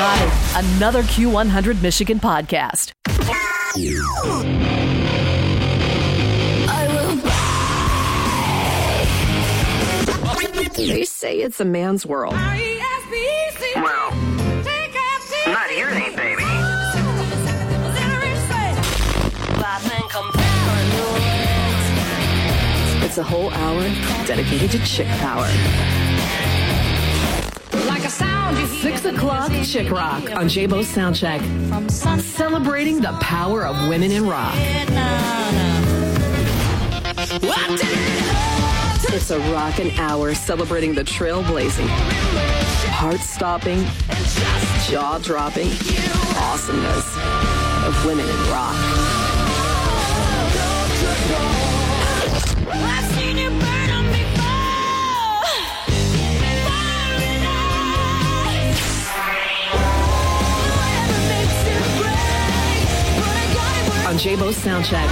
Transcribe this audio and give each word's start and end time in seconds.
got 0.00 0.18
it. 0.22 0.32
Another 0.76 1.02
Q100 1.02 1.82
Michigan 1.82 2.18
podcast. 2.18 2.92
They 10.76 11.04
say 11.04 11.40
it's 11.40 11.60
a 11.60 11.66
man's 11.66 12.06
world. 12.06 12.32
Well, 12.32 14.10
not 15.46 15.70
here, 15.70 15.90
ain't 15.90 16.16
baby. 16.16 16.44
It's 23.04 23.18
a 23.18 23.22
whole 23.22 23.50
hour 23.50 23.82
dedicated 24.26 24.70
to 24.70 24.78
chick 24.78 25.08
power. 25.18 25.48
Six 28.80 29.04
o'clock 29.04 29.52
chick 29.64 29.90
rock 29.90 30.24
on 30.36 30.46
Jabo's 30.46 30.90
Soundcheck. 30.92 31.40
Celebrating 32.20 33.00
the 33.00 33.12
power 33.20 33.64
of 33.64 33.88
women 33.88 34.10
in 34.10 34.26
rock. 34.26 34.54
It's 39.12 39.30
a 39.30 39.38
rockin' 39.52 39.90
hour 39.98 40.34
celebrating 40.34 40.94
the 40.94 41.04
trailblazing, 41.04 41.88
heart-stopping, 42.88 43.84
jaw-dropping 44.88 45.68
awesomeness 46.36 47.16
of 47.86 48.04
women 48.06 48.28
in 48.28 48.50
rock. 48.50 49.29
On 64.10 64.16
Jabo's 64.16 64.56
Soundcheck. 64.56 65.06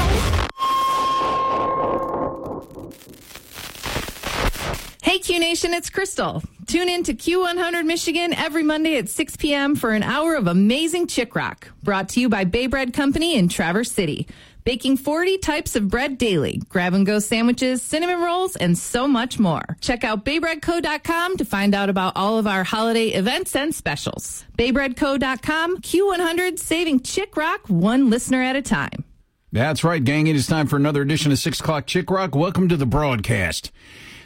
Hey 5.04 5.20
Q 5.20 5.38
Nation, 5.38 5.72
it's 5.72 5.88
Crystal. 5.88 6.42
Tune 6.66 6.88
in 6.88 7.04
to 7.04 7.14
Q100 7.14 7.86
Michigan 7.86 8.34
every 8.34 8.64
Monday 8.64 8.98
at 8.98 9.08
6 9.08 9.36
p.m. 9.36 9.76
for 9.76 9.92
an 9.92 10.02
hour 10.02 10.34
of 10.34 10.48
amazing 10.48 11.06
chick 11.06 11.36
rock. 11.36 11.68
Brought 11.84 12.08
to 12.10 12.20
you 12.20 12.28
by 12.28 12.42
Bay 12.42 12.66
Bread 12.66 12.92
Company 12.92 13.36
in 13.36 13.48
Traverse 13.48 13.92
City. 13.92 14.26
Baking 14.68 14.98
40 14.98 15.38
types 15.38 15.76
of 15.76 15.88
bread 15.88 16.18
daily, 16.18 16.60
grab 16.68 16.92
and 16.92 17.06
go 17.06 17.20
sandwiches, 17.20 17.80
cinnamon 17.80 18.20
rolls, 18.20 18.54
and 18.54 18.76
so 18.76 19.08
much 19.08 19.38
more. 19.38 19.62
Check 19.80 20.04
out 20.04 20.26
baybreadco.com 20.26 21.38
to 21.38 21.44
find 21.46 21.74
out 21.74 21.88
about 21.88 22.12
all 22.16 22.36
of 22.36 22.46
our 22.46 22.64
holiday 22.64 23.06
events 23.06 23.56
and 23.56 23.74
specials. 23.74 24.44
baybreadco.com, 24.58 25.78
Q100, 25.78 26.58
saving 26.58 27.00
chick 27.00 27.34
rock 27.34 27.66
one 27.68 28.10
listener 28.10 28.42
at 28.42 28.56
a 28.56 28.60
time. 28.60 29.04
That's 29.52 29.84
right, 29.84 30.04
gang. 30.04 30.26
It 30.26 30.36
is 30.36 30.46
time 30.46 30.66
for 30.66 30.76
another 30.76 31.00
edition 31.00 31.32
of 31.32 31.38
6 31.38 31.60
o'clock 31.60 31.86
Chick 31.86 32.10
Rock. 32.10 32.34
Welcome 32.34 32.68
to 32.68 32.76
the 32.76 32.84
broadcast. 32.84 33.72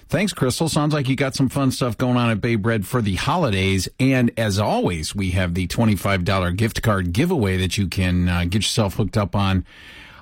Thanks, 0.09 0.33
Crystal. 0.33 0.69
Sounds 0.69 0.93
like 0.93 1.09
you 1.09 1.15
got 1.15 1.37
some 1.37 1.51
fun 1.51 1.71
stuff 1.71 1.97
going 1.97 2.17
on 2.17 2.31
at 2.31 2.41
Bay 2.41 2.57
Bread 2.57 2.85
for 2.85 3.01
the 3.01 3.15
holidays. 3.15 3.89
And 4.01 4.33
as 4.37 4.59
always, 4.59 5.15
we 5.15 5.31
have 5.31 5.55
the 5.55 5.69
$25 5.69 6.57
gift 6.57 6.83
card 6.83 7.13
giveaway 7.13 7.59
that 7.59 7.79
you 7.79 7.87
can 7.87 8.29
uh, 8.29 8.43
get 8.43 8.55
yourself 8.55 8.95
hooked 8.95 9.17
up 9.17 9.37
on 9.37 9.65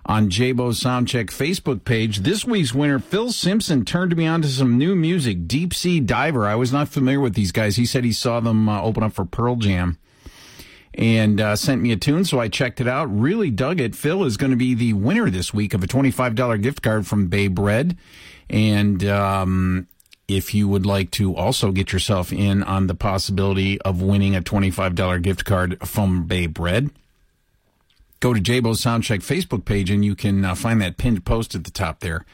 on 0.06 0.30
Jabo 0.30 0.72
Soundcheck 0.72 1.26
Facebook 1.26 1.84
page. 1.84 2.18
This 2.18 2.44
week's 2.44 2.74
winner, 2.74 2.98
Phil 2.98 3.32
Simpson, 3.32 3.84
turned 3.84 4.16
me 4.16 4.26
on 4.26 4.42
to 4.42 4.48
some 4.48 4.78
new 4.78 4.94
music, 4.94 5.46
Deep 5.46 5.74
Sea 5.74 6.00
Diver. 6.00 6.46
I 6.46 6.54
was 6.54 6.72
not 6.72 6.88
familiar 6.88 7.20
with 7.20 7.34
these 7.34 7.52
guys. 7.52 7.76
He 7.76 7.86
said 7.86 8.04
he 8.04 8.12
saw 8.12 8.40
them 8.40 8.68
uh, 8.68 8.82
open 8.82 9.02
up 9.02 9.12
for 9.12 9.24
Pearl 9.24 9.56
Jam 9.56 9.98
and 10.94 11.40
uh, 11.40 11.56
sent 11.56 11.80
me 11.80 11.92
a 11.92 11.96
tune, 11.96 12.24
so 12.24 12.40
I 12.40 12.48
checked 12.48 12.80
it 12.80 12.88
out. 12.88 13.06
Really 13.06 13.50
dug 13.50 13.80
it. 13.80 13.94
Phil 13.94 14.24
is 14.24 14.36
going 14.36 14.50
to 14.50 14.56
be 14.56 14.74
the 14.74 14.92
winner 14.92 15.30
this 15.30 15.54
week 15.54 15.74
of 15.74 15.84
a 15.84 15.86
$25 15.86 16.62
gift 16.62 16.82
card 16.82 17.06
from 17.06 17.28
Bay 17.28 17.48
Bread. 17.48 17.96
And 18.48 19.04
um, 19.04 19.86
if 20.26 20.54
you 20.54 20.68
would 20.68 20.86
like 20.86 21.10
to 21.12 21.34
also 21.36 21.70
get 21.72 21.92
yourself 21.92 22.32
in 22.32 22.62
on 22.62 22.86
the 22.86 22.94
possibility 22.94 23.80
of 23.82 24.02
winning 24.02 24.34
a 24.34 24.42
$25 24.42 25.22
gift 25.22 25.44
card 25.44 25.78
from 25.86 26.24
Bay 26.24 26.46
Bread, 26.46 26.90
go 28.20 28.32
to 28.34 28.40
Jabo 28.40 28.74
Soundcheck 28.74 29.20
Facebook 29.20 29.64
page 29.64 29.90
and 29.90 30.04
you 30.04 30.14
can 30.14 30.44
uh, 30.44 30.54
find 30.54 30.80
that 30.80 30.96
pinned 30.96 31.24
post 31.24 31.54
at 31.54 31.64
the 31.64 31.70
top 31.70 32.00
there. 32.00 32.24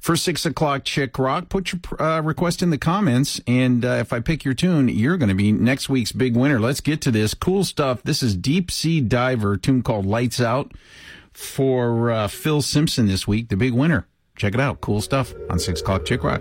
For 0.00 0.16
six 0.16 0.46
o'clock 0.46 0.84
Chick 0.84 1.18
Rock, 1.18 1.48
put 1.48 1.72
your 1.72 1.80
uh, 2.00 2.20
request 2.20 2.62
in 2.62 2.70
the 2.70 2.78
comments, 2.78 3.40
and 3.48 3.84
uh, 3.84 3.98
if 4.00 4.12
I 4.12 4.20
pick 4.20 4.44
your 4.44 4.54
tune, 4.54 4.88
you're 4.88 5.16
going 5.16 5.28
to 5.28 5.34
be 5.34 5.50
next 5.50 5.88
week's 5.88 6.12
big 6.12 6.36
winner. 6.36 6.60
Let's 6.60 6.80
get 6.80 7.00
to 7.02 7.10
this 7.10 7.34
cool 7.34 7.64
stuff. 7.64 8.02
This 8.04 8.22
is 8.22 8.36
Deep 8.36 8.70
Sea 8.70 9.00
Diver, 9.00 9.56
tune 9.56 9.82
called 9.82 10.06
Lights 10.06 10.40
Out 10.40 10.72
for 11.32 12.10
uh, 12.10 12.28
Phil 12.28 12.62
Simpson 12.62 13.06
this 13.06 13.26
week, 13.26 13.48
the 13.48 13.56
big 13.56 13.72
winner. 13.72 14.06
Check 14.36 14.54
it 14.54 14.60
out. 14.60 14.80
Cool 14.80 15.00
stuff 15.00 15.34
on 15.50 15.58
six 15.58 15.80
o'clock 15.80 16.04
Chick 16.04 16.22
Rock. 16.22 16.40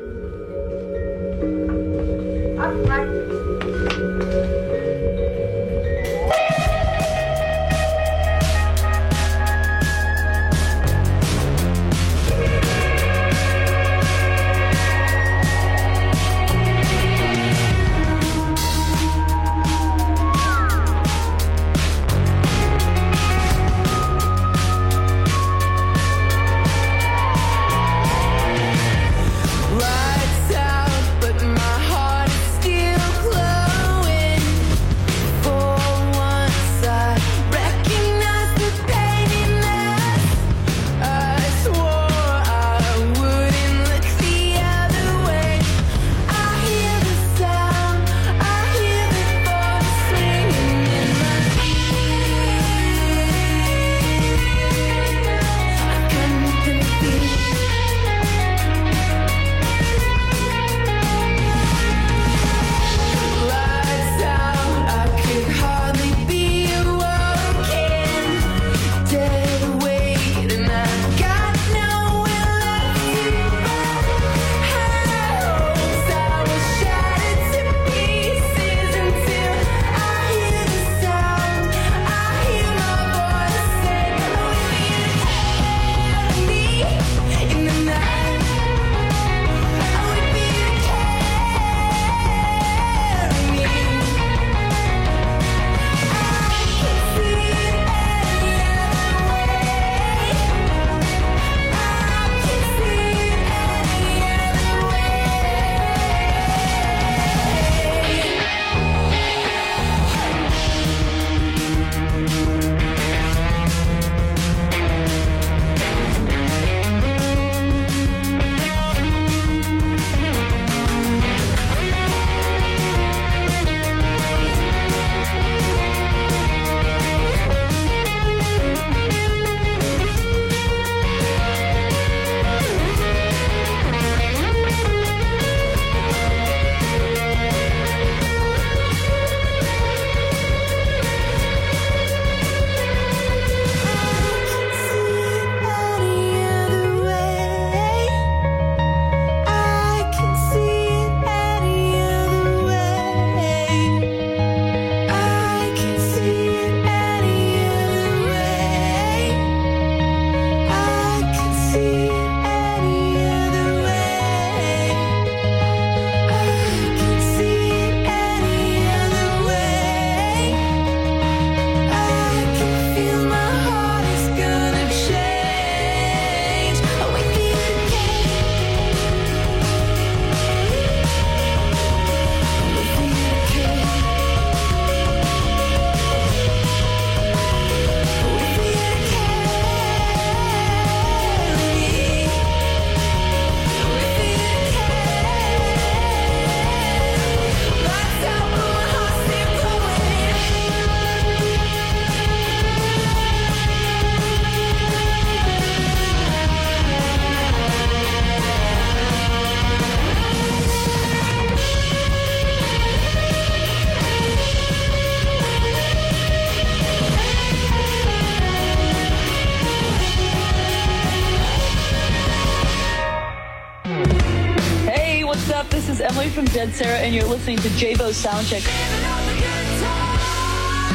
listening 227.47 227.72
to 227.79 227.97
Bo 227.97 228.09
Soundcheck 228.09 228.67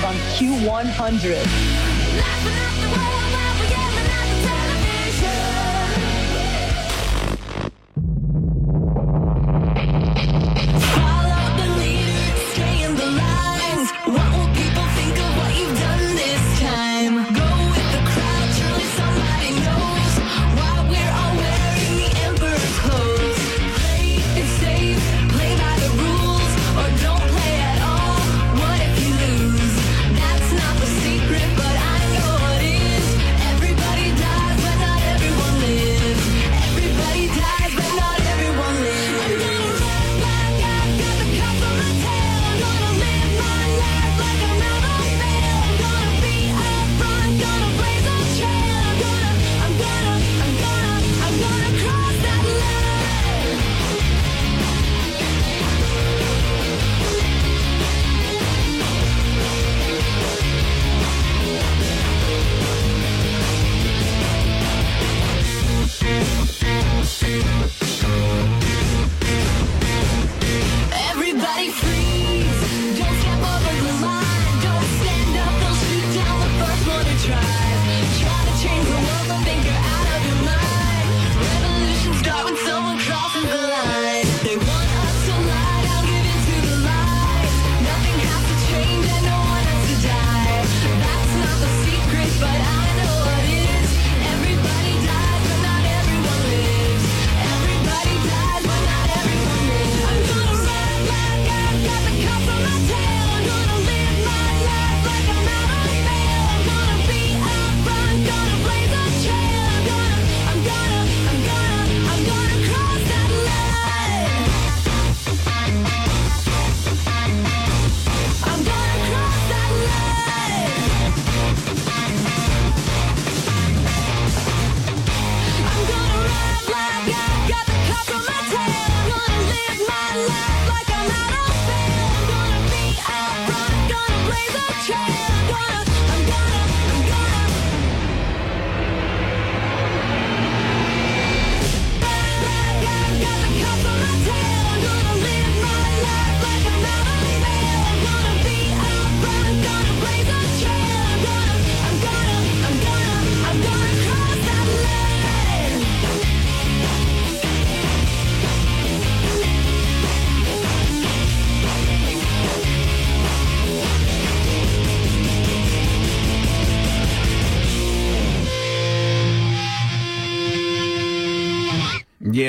on 0.04 0.14
Q100. 0.36 1.91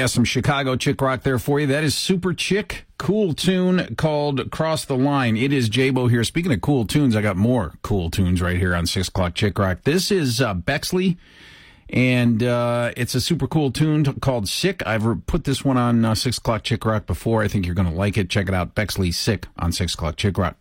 yeah, 0.03 0.07
some 0.07 0.25
Chicago 0.25 0.75
chick 0.75 0.99
rock 0.99 1.23
there 1.23 1.39
for 1.39 1.61
you. 1.61 1.67
That 1.67 1.85
is 1.85 1.95
Superchick, 1.95 2.79
cool 2.97 3.33
tune 3.33 3.95
called 3.95 4.51
Cross 4.51 4.83
the 4.83 4.97
Line. 4.97 5.37
It 5.37 5.53
is 5.53 5.69
Jabo 5.69 6.09
here. 6.09 6.25
Speaking 6.25 6.51
of 6.51 6.59
cool 6.59 6.83
tunes, 6.83 7.15
I 7.15 7.21
got 7.21 7.37
more 7.37 7.75
cool 7.83 8.09
tunes 8.09 8.41
right 8.41 8.57
here 8.57 8.75
on 8.75 8.85
6 8.85 9.07
o'clock 9.07 9.33
chick 9.33 9.57
rock. 9.57 9.83
This 9.83 10.11
is 10.11 10.41
uh, 10.41 10.55
Bexley, 10.55 11.15
and 11.89 12.43
uh, 12.43 12.91
it's 12.97 13.15
a 13.15 13.21
super 13.21 13.47
cool 13.47 13.71
tune 13.71 14.03
t- 14.03 14.11
called 14.19 14.49
Sick. 14.49 14.83
I've 14.85 15.05
re- 15.05 15.21
put 15.25 15.45
this 15.45 15.63
one 15.63 15.77
on 15.77 16.03
uh, 16.03 16.15
6 16.15 16.37
o'clock 16.37 16.63
chick 16.63 16.83
rock 16.83 17.05
before. 17.05 17.41
I 17.41 17.47
think 17.47 17.65
you're 17.65 17.73
going 17.73 17.89
to 17.89 17.95
like 17.95 18.17
it. 18.17 18.29
Check 18.29 18.49
it 18.49 18.53
out. 18.53 18.75
Bexley 18.75 19.13
Sick 19.13 19.47
on 19.57 19.71
6 19.71 19.93
o'clock 19.93 20.17
chick 20.17 20.37
rock. 20.37 20.57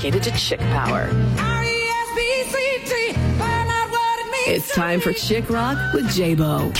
Dedicated 0.00 0.32
to 0.32 0.38
chick 0.40 0.60
power. 0.60 1.10
R-E-S-P-C-T, 1.38 3.12
find 3.12 3.68
out 3.68 3.90
what 3.90 4.18
it 4.18 4.30
means 4.46 4.64
It's 4.64 4.74
time 4.74 4.98
for 4.98 5.12
Chick 5.12 5.50
Rock 5.50 5.76
with 5.92 6.06
Jabo. 6.06 6.72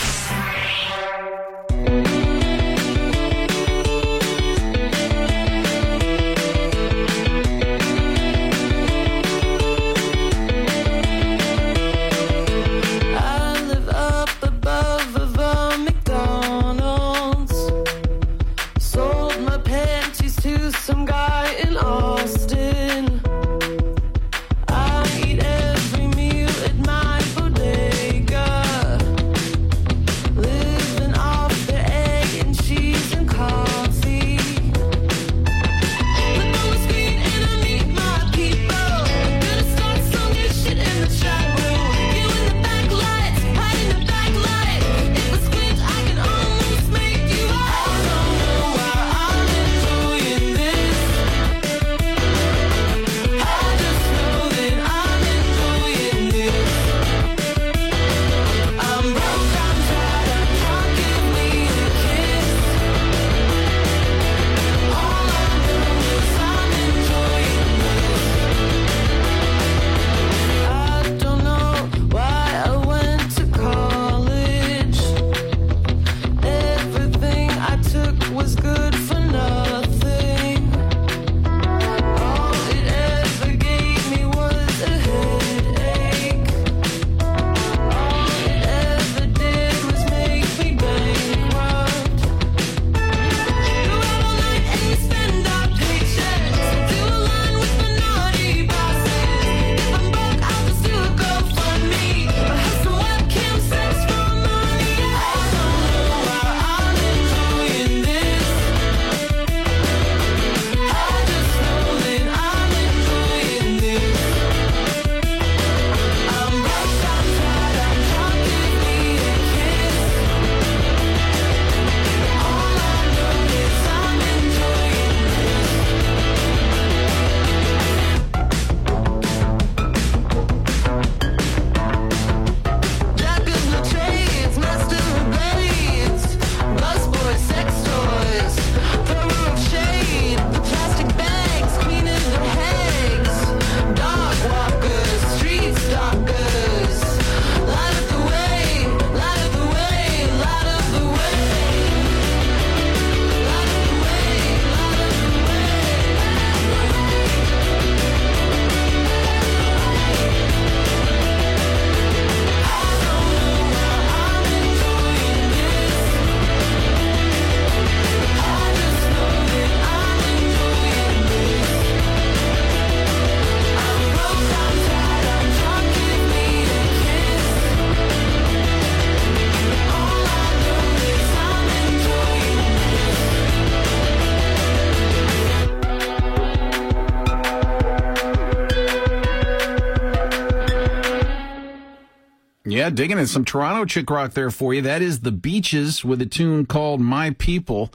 Digging 192.91 193.19
in 193.19 193.27
some 193.27 193.45
Toronto 193.45 193.85
chick 193.85 194.11
rock 194.11 194.33
there 194.33 194.51
for 194.51 194.75
you. 194.75 194.83
That 194.83 195.01
is 195.01 195.21
the 195.21 195.33
Beaches 195.33 196.05
with 196.05 196.21
a 196.21 196.27
tune 196.27 196.67
called 196.67 197.01
My 197.01 197.31
People. 197.31 197.93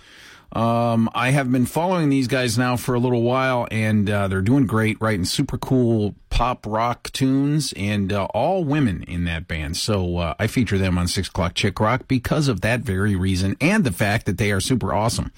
Um, 0.53 1.09
I 1.13 1.31
have 1.31 1.51
been 1.51 1.65
following 1.65 2.09
these 2.09 2.27
guys 2.27 2.57
now 2.57 2.77
for 2.77 2.95
a 2.95 2.99
little 2.99 3.21
while, 3.21 3.67
and 3.71 4.09
uh, 4.09 4.29
they're 4.29 4.41
doing 4.41 4.65
great, 4.65 4.99
writing 5.01 5.25
super 5.25 5.57
cool 5.57 6.15
pop 6.29 6.65
rock 6.65 7.11
tunes, 7.11 7.73
and 7.75 8.13
uh, 8.13 8.25
all 8.33 8.63
women 8.63 9.03
in 9.03 9.25
that 9.25 9.47
band. 9.49 9.75
So 9.75 10.17
uh, 10.17 10.33
I 10.39 10.47
feature 10.47 10.77
them 10.77 10.97
on 10.97 11.09
Six 11.09 11.27
O'clock 11.27 11.55
Chick 11.55 11.79
Rock 11.79 12.07
because 12.07 12.47
of 12.47 12.61
that 12.61 12.81
very 12.81 13.17
reason, 13.17 13.57
and 13.59 13.83
the 13.83 13.91
fact 13.91 14.25
that 14.27 14.37
they 14.37 14.51
are 14.51 14.61
super 14.61 14.93
awesome. 14.93 15.33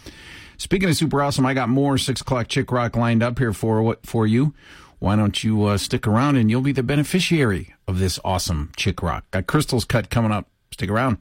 Speaking 0.57 0.89
of 0.89 0.95
super 0.95 1.21
awesome, 1.21 1.45
I 1.47 1.55
got 1.55 1.69
more 1.69 1.97
Six 1.97 2.21
O'clock 2.21 2.47
Chick 2.47 2.71
Rock 2.71 2.95
lined 2.95 3.23
up 3.23 3.39
here 3.39 3.53
for 3.53 3.97
for 4.03 4.27
you. 4.27 4.53
Why 4.99 5.15
don't 5.15 5.43
you 5.43 5.65
uh, 5.65 5.77
stick 5.77 6.07
around 6.07 6.37
and 6.37 6.49
you'll 6.49 6.61
be 6.61 6.71
the 6.71 6.81
beneficiary 6.81 7.75
of 7.87 7.99
this 7.99 8.19
awesome 8.25 8.71
chick 8.75 9.03
rock? 9.03 9.25
Got 9.29 9.45
Crystal's 9.45 9.85
cut 9.85 10.09
coming 10.09 10.31
up. 10.31 10.47
Stick 10.71 10.89
around. 10.89 11.19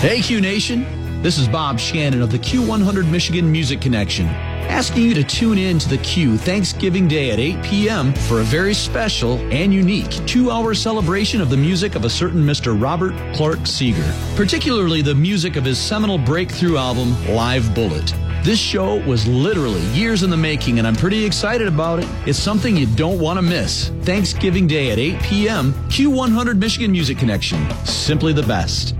Hey, 0.00 0.22
Q 0.22 0.40
Nation. 0.40 0.86
This 1.22 1.36
is 1.36 1.48
Bob 1.48 1.78
Shannon 1.78 2.22
of 2.22 2.32
the 2.32 2.38
Q100 2.38 3.10
Michigan 3.10 3.52
Music 3.52 3.78
Connection, 3.82 4.24
asking 4.26 5.02
you 5.02 5.12
to 5.12 5.22
tune 5.22 5.58
in 5.58 5.78
to 5.78 5.86
the 5.86 5.98
Q 5.98 6.38
Thanksgiving 6.38 7.06
Day 7.06 7.30
at 7.30 7.38
8 7.38 7.62
p.m. 7.62 8.14
for 8.14 8.40
a 8.40 8.44
very 8.44 8.72
special 8.72 9.36
and 9.52 9.74
unique 9.74 10.10
two 10.26 10.50
hour 10.50 10.72
celebration 10.72 11.42
of 11.42 11.50
the 11.50 11.58
music 11.58 11.94
of 11.94 12.06
a 12.06 12.10
certain 12.10 12.42
Mr. 12.42 12.80
Robert 12.80 13.12
Clark 13.34 13.58
Seger, 13.60 14.10
particularly 14.34 15.02
the 15.02 15.14
music 15.14 15.56
of 15.56 15.64
his 15.66 15.78
seminal 15.78 16.16
breakthrough 16.16 16.78
album, 16.78 17.14
Live 17.34 17.74
Bullet. 17.74 18.14
This 18.42 18.58
show 18.58 18.96
was 19.06 19.26
literally 19.26 19.82
years 19.88 20.22
in 20.22 20.30
the 20.30 20.36
making, 20.36 20.78
and 20.78 20.88
I'm 20.88 20.96
pretty 20.96 21.26
excited 21.26 21.68
about 21.68 21.98
it. 21.98 22.08
It's 22.26 22.38
something 22.38 22.74
you 22.74 22.86
don't 22.86 23.20
want 23.20 23.36
to 23.36 23.42
miss. 23.42 23.90
Thanksgiving 24.00 24.66
Day 24.66 24.90
at 24.92 24.98
8 24.98 25.20
p.m., 25.20 25.74
Q100 25.90 26.56
Michigan 26.56 26.90
Music 26.90 27.18
Connection. 27.18 27.68
Simply 27.84 28.32
the 28.32 28.42
best. 28.44 28.94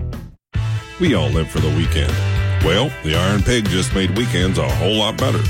We 1.01 1.15
all 1.15 1.31
live 1.31 1.49
for 1.49 1.61
the 1.61 1.75
weekend. 1.75 2.13
Well, 2.67 2.91
the 3.03 3.17
Iron 3.17 3.43
Pig 3.43 3.67
just 3.71 3.95
made 3.95 4.15
weekends 4.15 4.59
a 4.59 4.69
whole 4.69 4.97
lot 4.97 5.17
better. 5.17 5.43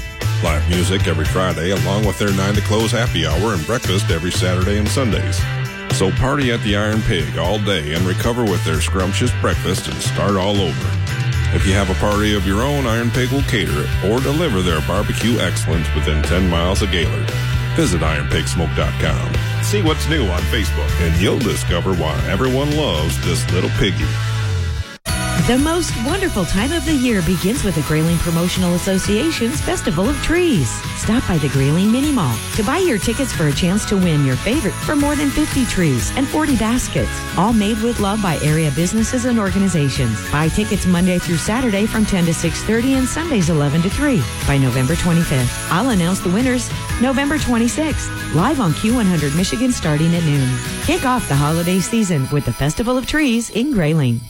Live 0.44 0.68
music 0.70 1.08
every 1.08 1.24
Friday, 1.24 1.72
along 1.72 2.06
with 2.06 2.16
their 2.16 2.32
9 2.32 2.54
to 2.54 2.60
close 2.60 2.92
happy 2.92 3.26
hour 3.26 3.54
and 3.54 3.66
breakfast 3.66 4.08
every 4.12 4.30
Saturday 4.30 4.78
and 4.78 4.88
Sundays. 4.88 5.42
So 5.98 6.12
party 6.12 6.52
at 6.52 6.60
the 6.62 6.76
Iron 6.76 7.02
Pig 7.02 7.36
all 7.36 7.58
day 7.58 7.92
and 7.94 8.04
recover 8.04 8.44
with 8.44 8.64
their 8.64 8.80
scrumptious 8.80 9.32
breakfast 9.40 9.88
and 9.88 9.96
start 9.96 10.36
all 10.36 10.60
over. 10.60 10.99
If 11.52 11.66
you 11.66 11.72
have 11.74 11.90
a 11.90 11.94
party 11.94 12.34
of 12.34 12.46
your 12.46 12.62
own, 12.62 12.86
Iron 12.86 13.10
Pig 13.10 13.30
will 13.30 13.42
cater 13.42 13.82
it 13.82 14.04
or 14.04 14.20
deliver 14.20 14.62
their 14.62 14.80
barbecue 14.82 15.40
excellence 15.40 15.92
within 15.94 16.22
10 16.22 16.48
miles 16.48 16.80
of 16.80 16.92
Gaylord. 16.92 17.28
Visit 17.74 18.02
ironpigsmoke.com. 18.02 19.64
See 19.64 19.82
what's 19.82 20.08
new 20.08 20.26
on 20.26 20.40
Facebook, 20.42 20.90
and 21.00 21.20
you'll 21.20 21.38
discover 21.40 21.94
why 21.94 22.16
everyone 22.28 22.76
loves 22.76 23.20
this 23.24 23.50
little 23.52 23.70
piggy. 23.70 24.06
The 25.46 25.58
most 25.58 25.92
wonderful 26.04 26.44
time 26.44 26.70
of 26.70 26.84
the 26.84 26.94
year 26.94 27.22
begins 27.22 27.64
with 27.64 27.74
the 27.74 27.82
Grayling 27.82 28.18
Promotional 28.18 28.74
Association's 28.74 29.60
Festival 29.60 30.08
of 30.08 30.16
Trees. 30.22 30.70
Stop 31.00 31.26
by 31.26 31.38
the 31.38 31.48
Grayling 31.48 31.90
Mini 31.90 32.12
Mall 32.12 32.36
to 32.54 32.62
buy 32.62 32.78
your 32.78 32.98
tickets 32.98 33.32
for 33.32 33.48
a 33.48 33.52
chance 33.52 33.84
to 33.86 33.96
win 33.96 34.24
your 34.24 34.36
favorite 34.36 34.74
for 34.74 34.94
more 34.94 35.16
than 35.16 35.30
50 35.30 35.64
trees 35.66 36.12
and 36.16 36.28
40 36.28 36.56
baskets, 36.56 37.10
all 37.36 37.52
made 37.52 37.80
with 37.82 37.98
love 37.98 38.22
by 38.22 38.38
area 38.42 38.70
businesses 38.76 39.24
and 39.24 39.40
organizations. 39.40 40.30
Buy 40.30 40.48
tickets 40.48 40.86
Monday 40.86 41.18
through 41.18 41.38
Saturday 41.38 41.86
from 41.86 42.04
10 42.04 42.26
to 42.26 42.34
6:30 42.34 42.94
and 42.98 43.08
Sundays 43.08 43.50
11 43.50 43.82
to 43.82 43.90
3 43.90 44.22
by 44.46 44.56
November 44.58 44.94
25th. 44.94 45.50
I'll 45.72 45.90
announce 45.90 46.20
the 46.20 46.30
winners 46.30 46.70
November 47.00 47.38
26th, 47.38 48.34
live 48.34 48.60
on 48.60 48.72
Q100 48.74 49.34
Michigan 49.34 49.72
starting 49.72 50.14
at 50.14 50.24
noon. 50.24 50.48
Kick 50.84 51.04
off 51.04 51.28
the 51.28 51.34
holiday 51.34 51.80
season 51.80 52.28
with 52.30 52.44
the 52.44 52.52
Festival 52.52 52.96
of 52.96 53.06
Trees 53.06 53.50
in 53.50 53.72
Grayling. 53.72 54.20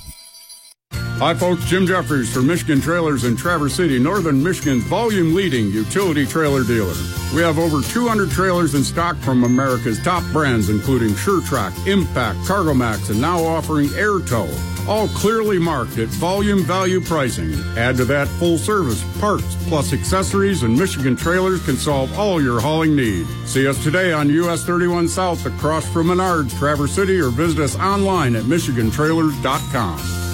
Hi, 1.20 1.34
folks. 1.34 1.66
Jim 1.66 1.86
Jeffries 1.86 2.32
from 2.32 2.46
Michigan 2.46 2.80
Trailers 2.80 3.24
in 3.24 3.36
Traverse 3.36 3.74
City, 3.74 3.98
Northern 3.98 4.42
Michigan's 4.42 4.84
volume 4.84 5.34
leading 5.34 5.70
utility 5.70 6.24
trailer 6.24 6.64
dealer. 6.64 6.94
We 7.34 7.42
have 7.42 7.58
over 7.58 7.82
200 7.82 8.30
trailers 8.30 8.74
in 8.74 8.82
stock 8.82 9.16
from 9.18 9.44
America's 9.44 10.02
top 10.02 10.24
brands, 10.32 10.70
including 10.70 11.14
Sure-Trac, 11.14 11.86
Impact, 11.86 12.38
Cargomax, 12.38 13.10
and 13.10 13.20
now 13.20 13.38
offering 13.44 13.88
AirTow. 13.88 14.48
All 14.88 15.08
clearly 15.08 15.58
marked 15.58 15.98
at 15.98 16.08
volume 16.08 16.62
value 16.62 17.02
pricing. 17.02 17.52
Add 17.76 17.98
to 17.98 18.06
that 18.06 18.26
full 18.26 18.56
service, 18.56 19.04
parts, 19.20 19.56
plus 19.68 19.92
accessories, 19.92 20.62
and 20.62 20.74
Michigan 20.74 21.16
Trailers 21.16 21.62
can 21.66 21.76
solve 21.76 22.18
all 22.18 22.42
your 22.42 22.60
hauling 22.60 22.96
needs. 22.96 23.28
See 23.44 23.68
us 23.68 23.84
today 23.84 24.14
on 24.14 24.30
US 24.30 24.64
31 24.64 25.06
South 25.06 25.44
across 25.44 25.86
from 25.86 26.06
Menards, 26.06 26.58
Traverse 26.58 26.92
City, 26.92 27.20
or 27.20 27.28
visit 27.28 27.58
us 27.62 27.76
online 27.78 28.36
at 28.36 28.44
MichiganTrailers.com. 28.44 30.29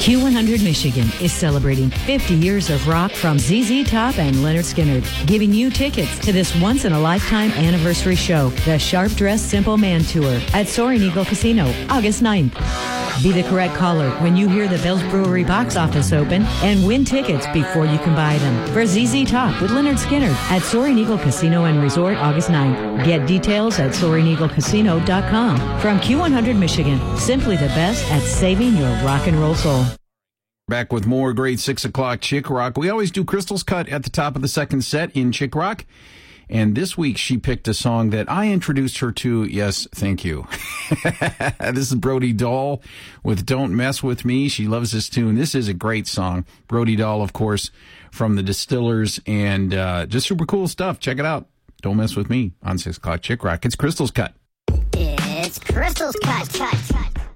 Q100 0.00 0.64
Michigan 0.64 1.06
is 1.20 1.30
celebrating 1.30 1.90
50 1.90 2.32
years 2.34 2.70
of 2.70 2.88
rock 2.88 3.12
from 3.12 3.38
ZZ 3.38 3.84
Top 3.84 4.18
and 4.18 4.34
Lynyrd 4.36 4.64
Skynyrd, 4.64 5.26
giving 5.26 5.52
you 5.52 5.68
tickets 5.68 6.18
to 6.20 6.32
this 6.32 6.56
once 6.56 6.86
in 6.86 6.94
a 6.94 6.98
lifetime 6.98 7.50
anniversary 7.50 8.16
show, 8.16 8.48
the 8.64 8.78
Sharp 8.78 9.12
Dressed 9.12 9.50
Simple 9.50 9.76
Man 9.76 10.00
Tour 10.02 10.40
at 10.54 10.68
Soaring 10.68 11.02
Eagle 11.02 11.26
Casino, 11.26 11.66
August 11.90 12.22
9th. 12.22 12.89
Be 13.22 13.32
the 13.32 13.42
correct 13.42 13.74
caller 13.74 14.10
when 14.22 14.34
you 14.34 14.48
hear 14.48 14.66
the 14.66 14.78
Bell's 14.78 15.02
Brewery 15.04 15.44
box 15.44 15.76
office 15.76 16.10
open 16.12 16.42
and 16.62 16.86
win 16.86 17.04
tickets 17.04 17.46
before 17.52 17.84
you 17.84 17.98
can 17.98 18.14
buy 18.14 18.38
them. 18.38 18.72
For 18.72 18.86
ZZ 18.86 19.30
Top 19.30 19.60
with 19.60 19.72
Lynyrd 19.72 19.98
Skynyrd 19.98 20.34
at 20.50 20.62
Soaring 20.62 20.96
Eagle 20.96 21.18
Casino 21.18 21.64
and 21.64 21.82
Resort 21.82 22.16
August 22.16 22.48
9th. 22.48 23.04
Get 23.04 23.26
details 23.26 23.78
at 23.78 23.90
SoaringEagleCasino.com. 23.90 25.80
From 25.80 25.98
Q100 26.00 26.58
Michigan, 26.58 26.98
simply 27.18 27.56
the 27.56 27.66
best 27.66 28.10
at 28.10 28.22
saving 28.22 28.76
your 28.76 28.90
rock 29.04 29.26
and 29.26 29.36
roll 29.36 29.54
soul. 29.54 29.84
Back 30.66 30.92
with 30.92 31.04
more 31.06 31.32
great 31.34 31.58
six 31.58 31.84
o'clock 31.84 32.20
Chick 32.20 32.48
Rock. 32.48 32.78
We 32.78 32.88
always 32.88 33.10
do 33.10 33.24
Crystal's 33.24 33.64
cut 33.64 33.88
at 33.88 34.04
the 34.04 34.10
top 34.10 34.36
of 34.36 34.40
the 34.40 34.48
second 34.48 34.82
set 34.82 35.14
in 35.16 35.32
Chick 35.32 35.54
Rock. 35.54 35.84
And 36.50 36.74
this 36.74 36.98
week 36.98 37.16
she 37.16 37.38
picked 37.38 37.68
a 37.68 37.74
song 37.74 38.10
that 38.10 38.30
I 38.30 38.48
introduced 38.48 38.98
her 38.98 39.12
to. 39.12 39.44
Yes, 39.44 39.86
thank 39.94 40.24
you. 40.24 40.46
this 41.60 41.92
is 41.92 41.94
Brody 41.94 42.32
Dalle 42.32 42.82
with 43.22 43.46
Don't 43.46 43.74
Mess 43.74 44.02
With 44.02 44.24
Me. 44.24 44.48
She 44.48 44.66
loves 44.66 44.90
this 44.90 45.08
tune. 45.08 45.36
This 45.36 45.54
is 45.54 45.68
a 45.68 45.74
great 45.74 46.08
song. 46.08 46.44
Brody 46.66 46.96
Dalle, 46.96 47.22
of 47.22 47.32
course, 47.32 47.70
from 48.10 48.34
the 48.34 48.42
Distillers 48.42 49.20
and 49.26 49.72
uh, 49.72 50.06
just 50.06 50.26
super 50.26 50.44
cool 50.44 50.66
stuff. 50.66 50.98
Check 50.98 51.20
it 51.20 51.24
out. 51.24 51.46
Don't 51.82 51.96
Mess 51.96 52.16
With 52.16 52.28
Me 52.28 52.52
on 52.64 52.78
six 52.78 52.96
o'clock 52.96 53.22
Chick 53.22 53.44
Rock. 53.44 53.64
It's 53.64 53.76
Crystal's 53.76 54.10
cut. 54.10 54.34
It's 54.92 55.60
Crystal's 55.60 56.16
cut, 56.16 56.52
cut, 56.52 56.76
cut. 56.92 57.29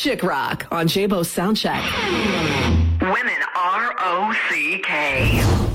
Chick 0.00 0.22
Rock 0.22 0.66
on 0.70 0.86
Jabo 0.86 1.20
Soundcheck. 1.22 1.82
Women 3.02 3.42
R 3.54 3.94
O 3.98 4.34
C 4.48 4.78
K. 4.78 5.69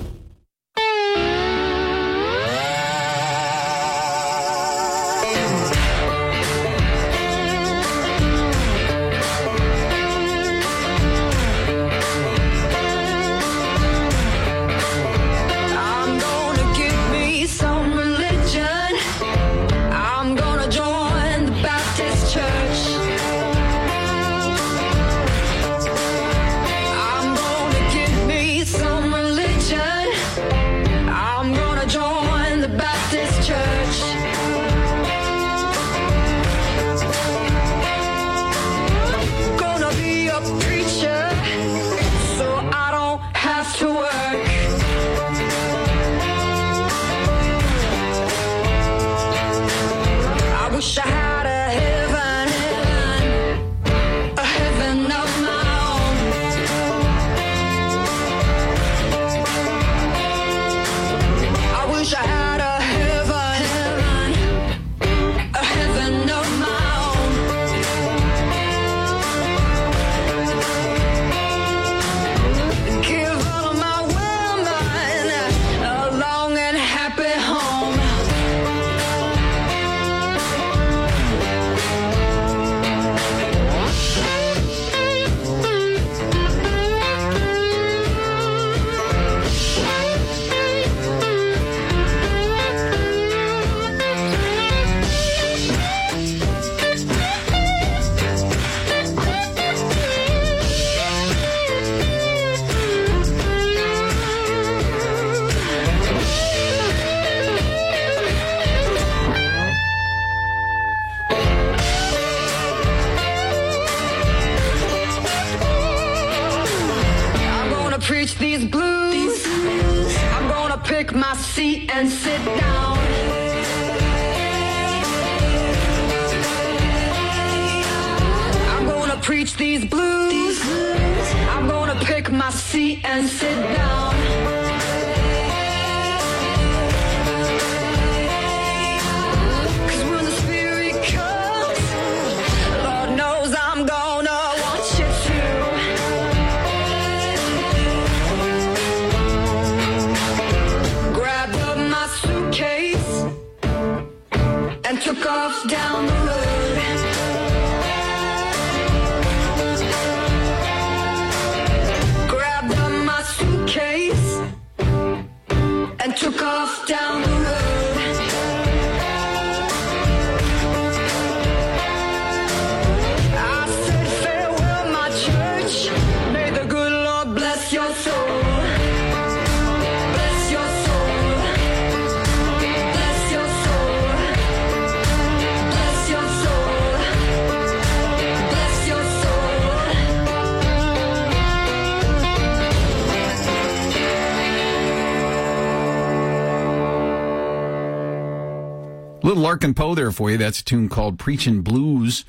Little 199.26 199.42
Larkin 199.42 199.74
Poe 199.74 199.96
there 199.96 200.12
for 200.12 200.30
you. 200.30 200.38
That's 200.38 200.60
a 200.60 200.64
tune 200.64 200.88
called 200.88 201.18
Preachin' 201.18 201.62
Blues. 201.62 202.26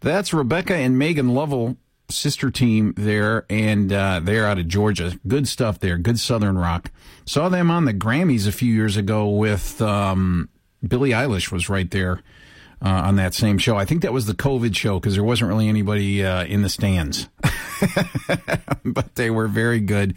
That's 0.00 0.34
Rebecca 0.34 0.74
and 0.74 0.98
Megan 0.98 1.34
Lovell, 1.34 1.76
sister 2.08 2.50
team 2.50 2.94
there, 2.96 3.46
and 3.48 3.92
uh, 3.92 4.18
they're 4.20 4.44
out 4.44 4.58
of 4.58 4.66
Georgia. 4.66 5.20
Good 5.24 5.46
stuff 5.46 5.78
there. 5.78 5.98
Good 5.98 6.18
Southern 6.18 6.58
rock. 6.58 6.90
Saw 7.26 7.48
them 7.48 7.70
on 7.70 7.84
the 7.84 7.94
Grammys 7.94 8.48
a 8.48 8.50
few 8.50 8.74
years 8.74 8.96
ago 8.96 9.28
with 9.28 9.80
um, 9.80 10.48
Billie 10.84 11.10
Eilish 11.10 11.52
was 11.52 11.68
right 11.68 11.88
there 11.92 12.24
uh, 12.84 12.88
on 12.88 13.16
that 13.16 13.34
same 13.34 13.58
show. 13.58 13.76
I 13.76 13.84
think 13.84 14.02
that 14.02 14.12
was 14.12 14.26
the 14.26 14.34
COVID 14.34 14.76
show 14.76 14.98
because 14.98 15.14
there 15.14 15.24
wasn't 15.24 15.48
really 15.48 15.68
anybody 15.68 16.24
uh, 16.24 16.44
in 16.44 16.62
the 16.62 16.68
stands. 16.68 17.28
but 18.84 19.14
they 19.14 19.30
were 19.30 19.46
very 19.46 19.80
good. 19.80 20.16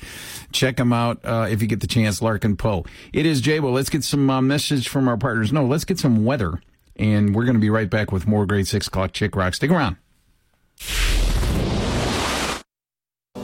Check 0.52 0.78
them 0.78 0.92
out 0.92 1.20
uh, 1.24 1.48
if 1.50 1.62
you 1.62 1.68
get 1.68 1.82
the 1.82 1.88
chance, 1.88 2.22
Larkin 2.22 2.58
Poe. 2.58 2.84
It 3.14 3.26
is 3.26 3.42
Jabo. 3.42 3.72
Let's 3.72 3.90
get 3.90 4.04
some 4.04 4.30
uh, 4.30 4.42
message 4.42 4.90
from 4.90 5.08
our 5.08 5.18
partners. 5.18 5.54
No, 5.54 5.66
let's 5.66 5.86
get 5.86 6.00
some 6.00 6.26
weather. 6.26 6.60
And 6.96 7.36
we're 7.36 7.46
going 7.46 7.56
to 7.56 7.62
be 7.62 7.70
right 7.70 7.90
back 7.90 8.12
with 8.12 8.26
more 8.26 8.46
great 8.46 8.68
6 8.68 8.88
o'clock 8.88 9.14
Chick 9.14 9.36
Rock. 9.36 9.54
Stick 9.54 9.70
around. 9.70 9.98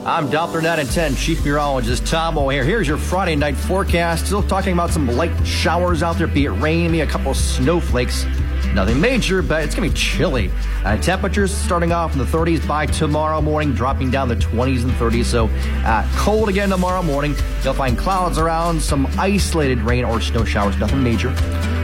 I'm 0.04 0.30
Doppler 0.30 0.64
9 0.64 0.80
and 0.80 0.90
10 0.90 1.16
Chief 1.16 1.38
Meteorologist 1.40 2.08
Tom 2.08 2.36
O'Hare. 2.36 2.64
Here's 2.64 2.88
your 2.88 2.98
Friday 2.98 3.36
night 3.36 3.56
forecast. 3.56 4.26
Still 4.26 4.42
talking 4.42 4.74
about 4.74 4.90
some 4.90 5.08
light 5.08 5.46
showers 5.46 6.02
out 6.02 6.18
there, 6.18 6.26
be 6.26 6.46
it 6.46 6.52
rainy, 6.52 7.02
a 7.02 7.08
couple 7.08 7.36
snowflakes. 7.36 8.26
Nothing 8.74 9.02
major, 9.02 9.42
but 9.42 9.64
it's 9.64 9.76
going 9.76 9.90
to 9.90 9.94
be 9.94 10.00
chilly. 10.00 10.50
Uh, 10.86 10.98
temperatures 10.98 11.54
starting 11.54 11.92
off 11.92 12.14
in 12.14 12.20
the 12.20 12.26
30s 12.26 12.66
by 12.66 12.86
tomorrow 12.86 13.42
morning, 13.42 13.74
dropping 13.74 14.10
down 14.12 14.30
the 14.30 14.36
20s 14.36 14.84
and 14.84 14.92
30s. 14.94 15.26
So 15.26 15.50
uh, 15.86 16.08
cold 16.16 16.48
again 16.48 16.70
tomorrow 16.70 17.04
morning. 17.04 17.36
You'll 17.64 17.74
find 17.74 17.98
clouds 17.98 18.38
around, 18.38 18.82
some 18.82 19.08
isolated 19.18 19.80
rain 19.80 20.06
or 20.06 20.22
snow 20.22 20.46
showers, 20.46 20.78
nothing 20.78 21.04
major. 21.04 21.32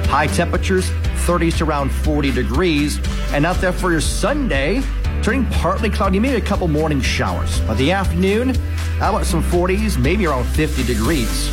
High 0.07 0.27
temperatures, 0.27 0.89
30s 1.25 1.57
to 1.57 1.65
around 1.65 1.89
40 1.91 2.31
degrees. 2.31 2.99
And 3.33 3.45
out 3.45 3.57
there 3.57 3.73
for 3.73 3.91
your 3.91 4.01
Sunday, 4.01 4.81
turning 5.21 5.45
partly 5.47 5.89
cloudy, 5.89 6.19
maybe 6.19 6.37
a 6.37 6.41
couple 6.41 6.69
morning 6.69 7.01
showers. 7.01 7.59
By 7.61 7.73
the 7.73 7.91
afternoon, 7.91 8.55
how 8.99 9.09
about 9.09 9.25
some 9.25 9.43
40s, 9.43 10.01
maybe 10.01 10.25
around 10.25 10.45
50 10.45 10.83
degrees. 10.83 11.51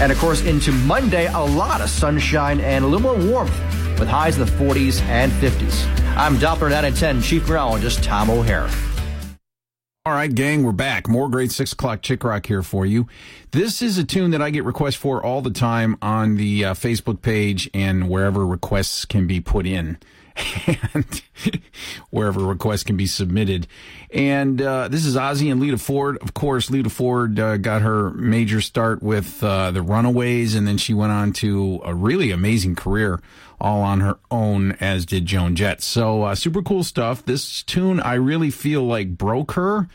And 0.00 0.10
of 0.10 0.18
course, 0.18 0.40
into 0.46 0.72
Monday, 0.72 1.26
a 1.26 1.38
lot 1.38 1.82
of 1.82 1.90
sunshine 1.90 2.60
and 2.60 2.82
a 2.82 2.88
little 2.88 3.14
more 3.14 3.30
warmth 3.30 3.69
with 4.00 4.08
highs 4.08 4.36
in 4.38 4.44
the 4.44 4.50
40s 4.50 5.00
and 5.02 5.30
50s. 5.30 5.86
I'm 6.16 6.36
Doppler 6.38 6.70
9 6.70 6.84
and 6.86 6.96
10 6.96 7.22
Chief 7.22 7.42
Meteorologist 7.42 8.02
Tom 8.02 8.30
O'Hare. 8.30 8.68
All 10.06 10.14
right, 10.14 10.34
gang, 10.34 10.64
we're 10.64 10.72
back. 10.72 11.08
More 11.08 11.28
great 11.28 11.52
six 11.52 11.74
o'clock 11.74 12.00
chick 12.00 12.24
rock 12.24 12.46
here 12.46 12.62
for 12.62 12.86
you. 12.86 13.06
This 13.50 13.82
is 13.82 13.98
a 13.98 14.04
tune 14.04 14.30
that 14.30 14.40
I 14.40 14.48
get 14.48 14.64
requests 14.64 14.94
for 14.94 15.22
all 15.22 15.42
the 15.42 15.50
time 15.50 15.98
on 16.00 16.36
the 16.36 16.64
uh, 16.64 16.74
Facebook 16.74 17.20
page 17.20 17.68
and 17.74 18.08
wherever 18.08 18.46
requests 18.46 19.04
can 19.04 19.26
be 19.26 19.40
put 19.40 19.66
in. 19.66 19.98
And 20.94 21.22
wherever 22.10 22.40
requests 22.40 22.84
can 22.84 22.96
be 22.96 23.06
submitted. 23.06 23.66
And 24.10 24.60
uh, 24.60 24.88
this 24.88 25.04
is 25.04 25.16
Ozzy 25.16 25.50
and 25.50 25.60
Lita 25.60 25.78
Ford. 25.78 26.18
Of 26.20 26.34
course, 26.34 26.70
Lita 26.70 26.90
Ford 26.90 27.38
uh, 27.38 27.56
got 27.56 27.82
her 27.82 28.10
major 28.10 28.60
start 28.60 29.02
with 29.02 29.42
uh, 29.42 29.70
the 29.70 29.82
Runaways, 29.82 30.54
and 30.54 30.66
then 30.66 30.78
she 30.78 30.94
went 30.94 31.12
on 31.12 31.32
to 31.34 31.80
a 31.84 31.94
really 31.94 32.30
amazing 32.30 32.74
career 32.74 33.20
all 33.60 33.82
on 33.82 34.00
her 34.00 34.18
own, 34.30 34.72
as 34.80 35.04
did 35.04 35.26
Joan 35.26 35.54
Jett. 35.54 35.82
So 35.82 36.22
uh, 36.22 36.34
super 36.34 36.62
cool 36.62 36.82
stuff. 36.82 37.24
This 37.24 37.62
tune, 37.62 38.00
I 38.00 38.14
really 38.14 38.50
feel 38.50 38.82
like 38.82 39.16
broke 39.16 39.52
her. 39.52 39.88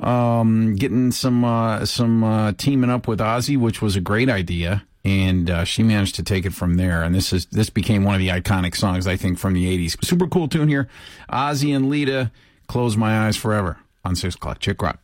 Um, 0.00 0.74
getting 0.74 1.12
some 1.12 1.44
uh, 1.44 1.86
some 1.86 2.24
uh, 2.24 2.52
teaming 2.52 2.90
up 2.90 3.06
with 3.06 3.20
Ozzy, 3.20 3.56
which 3.56 3.80
was 3.80 3.94
a 3.94 4.00
great 4.00 4.28
idea 4.28 4.84
and 5.04 5.50
uh, 5.50 5.64
she 5.64 5.82
managed 5.82 6.14
to 6.16 6.22
take 6.22 6.46
it 6.46 6.54
from 6.54 6.76
there. 6.76 7.02
And 7.02 7.14
this 7.14 7.32
is 7.32 7.46
this 7.46 7.70
became 7.70 8.04
one 8.04 8.14
of 8.14 8.20
the 8.20 8.28
iconic 8.28 8.76
songs 8.76 9.06
I 9.06 9.16
think 9.16 9.38
from 9.38 9.54
the 9.54 9.66
'80s. 9.66 10.04
Super 10.04 10.26
cool 10.26 10.48
tune 10.48 10.68
here, 10.68 10.88
Ozzy 11.30 11.74
and 11.74 11.88
Lita. 11.88 12.30
Close 12.66 12.96
my 12.96 13.26
eyes 13.26 13.36
forever 13.36 13.78
on 14.04 14.16
six 14.16 14.34
o'clock. 14.34 14.58
Chick 14.58 14.80
rock. 14.80 14.98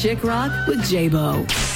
Chick 0.00 0.24
Rock 0.24 0.50
with 0.66 0.84
J-Bo. 0.86 1.71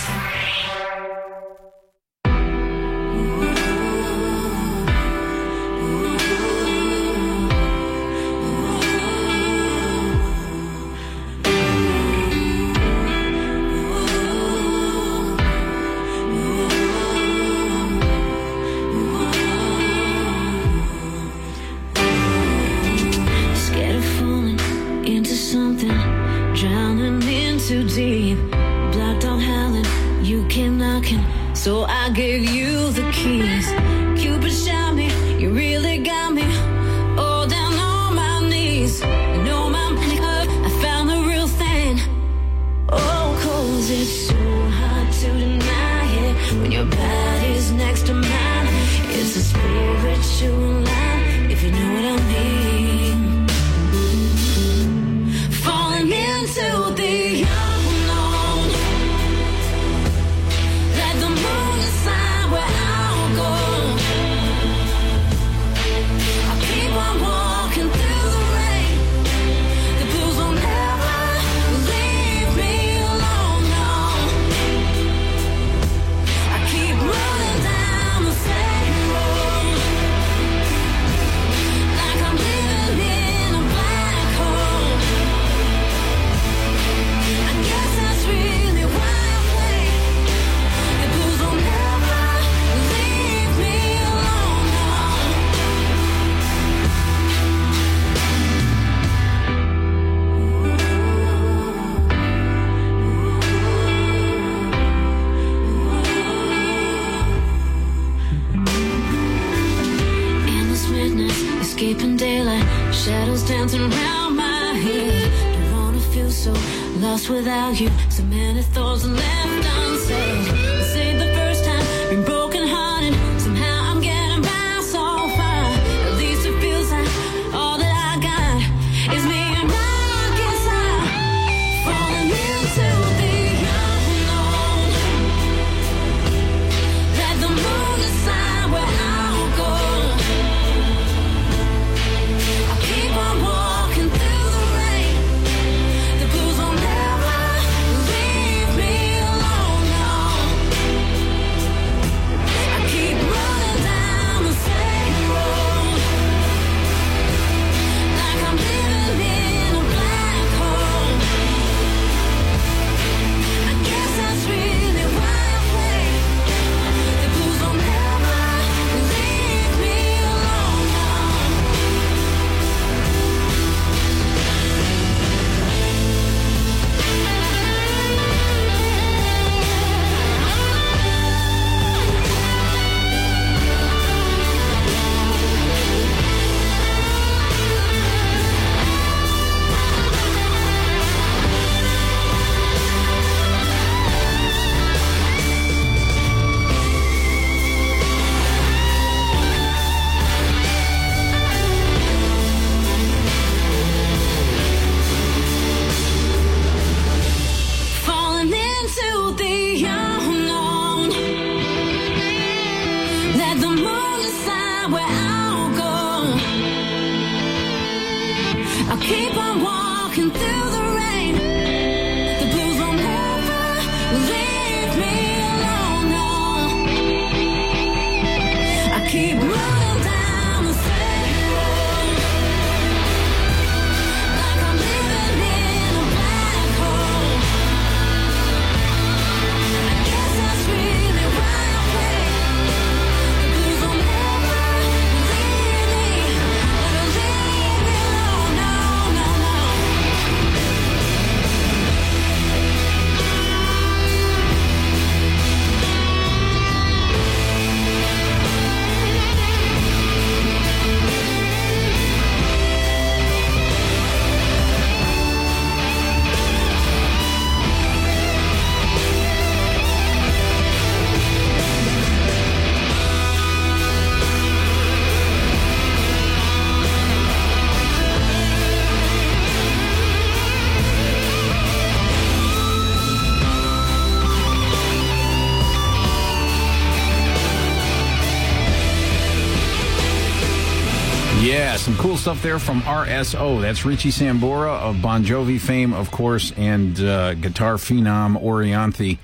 Cool 292.16 292.32
stuff 292.32 292.42
there 292.42 292.58
from 292.58 292.80
RSO. 292.80 293.60
That's 293.60 293.84
Richie 293.84 294.08
Sambora 294.08 294.80
of 294.80 295.02
Bon 295.02 295.22
Jovi 295.22 295.60
fame, 295.60 295.92
of 295.92 296.10
course, 296.10 296.50
and 296.56 296.98
uh, 296.98 297.34
guitar 297.34 297.74
phenom 297.74 298.42
Orianthi 298.42 299.18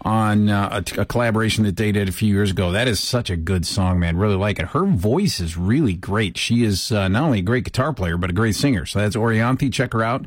on 0.00 0.48
uh, 0.48 0.82
a, 0.96 1.00
a 1.02 1.04
collaboration 1.04 1.64
that 1.64 1.76
they 1.76 1.92
did 1.92 2.08
a 2.08 2.12
few 2.12 2.32
years 2.32 2.50
ago. 2.50 2.72
That 2.72 2.88
is 2.88 2.98
such 2.98 3.28
a 3.28 3.36
good 3.36 3.66
song, 3.66 4.00
man. 4.00 4.16
Really 4.16 4.36
like 4.36 4.58
it. 4.58 4.68
Her 4.68 4.86
voice 4.86 5.38
is 5.38 5.58
really 5.58 5.92
great. 5.92 6.38
She 6.38 6.64
is 6.64 6.90
uh, 6.90 7.08
not 7.08 7.24
only 7.24 7.40
a 7.40 7.42
great 7.42 7.64
guitar 7.64 7.92
player, 7.92 8.16
but 8.16 8.30
a 8.30 8.32
great 8.32 8.54
singer. 8.54 8.86
So 8.86 9.00
that's 9.00 9.16
Orianthi. 9.16 9.70
Check 9.70 9.92
her 9.92 10.02
out. 10.02 10.24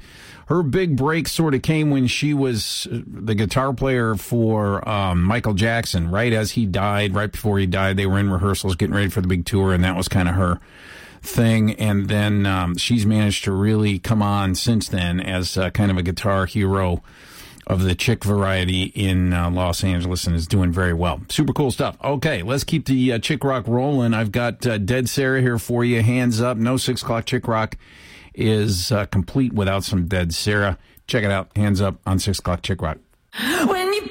Her 0.47 0.61
big 0.61 0.95
break 0.95 1.28
sort 1.28 1.55
of 1.55 1.64
came 1.64 1.89
when 1.89 2.05
she 2.05 2.36
was 2.36 2.88
uh, 2.91 2.99
the 3.07 3.34
guitar 3.34 3.74
player 3.74 4.14
for 4.14 4.88
um, 4.88 5.24
Michael 5.24 5.55
Jackson, 5.55 6.11
right 6.11 6.32
as 6.32 6.51
he 6.51 6.68
died, 6.68 7.16
right 7.16 7.32
before 7.32 7.57
he 7.57 7.66
died. 7.66 7.97
They 7.97 8.05
were 8.05 8.20
in 8.20 8.30
rehearsals 8.30 8.76
getting 8.76 8.93
ready 8.93 9.09
for 9.09 9.22
the 9.22 9.28
big 9.28 9.47
tour, 9.47 9.74
and 9.74 9.84
that 9.84 9.95
was 9.95 10.07
kind 10.07 10.30
of 10.30 10.36
her 10.36 10.59
thing. 11.24 11.71
And 11.74 12.07
then 12.07 12.45
um, 12.45 12.78
she's 12.78 13.05
managed 13.05 13.45
to 13.45 13.51
really 13.51 13.97
come 13.97 14.21
on 14.21 14.55
since 14.55 14.88
then 14.88 15.19
as 15.19 15.57
uh, 15.57 15.69
kind 15.71 15.89
of 15.89 15.97
a 15.97 16.03
guitar 16.03 16.45
hero 16.45 17.01
of 17.65 17.84
the 17.84 17.95
chick 17.95 18.26
variety 18.26 18.84
in 18.84 19.32
uh, 19.32 19.49
Los 19.49 19.84
Angeles 19.84 20.28
and 20.28 20.36
is 20.36 20.47
doing 20.47 20.71
very 20.71 20.93
well. 20.93 21.21
Super 21.30 21.53
cool 21.53 21.71
stuff. 21.71 21.97
Okay, 22.03 22.43
let's 22.43 22.65
keep 22.65 22.86
the 22.86 23.13
uh, 23.13 23.19
chick 23.19 23.43
rock 23.43 23.67
rolling. 23.67 24.13
I've 24.13 24.32
got 24.34 24.67
uh, 24.67 24.78
Dead 24.78 25.07
Sara 25.07 25.41
here 25.41 25.57
for 25.57 25.86
you. 25.86 26.01
Hands 26.01 26.41
up. 26.41 26.57
No 26.57 26.76
six 26.78 27.01
o'clock 27.01 27.26
chick 27.26 27.47
rock 27.47 27.78
is 28.34 28.91
uh, 28.91 29.05
complete 29.05 29.53
without 29.53 29.86
some 29.86 30.07
Dead 30.07 30.34
Sara. 30.34 30.78
Check 31.07 31.24
it 31.24 31.32
out. 31.32 31.55
Hands 31.55 31.80
up 31.80 31.95
on 32.05 32.19
six 32.19 32.39
o'clock 32.39 32.61
chick 32.61 32.82
rock. 32.82 32.97
When 33.65 33.93
you 33.93 34.01